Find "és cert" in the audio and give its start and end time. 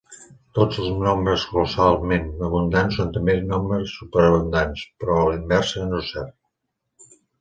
6.05-6.35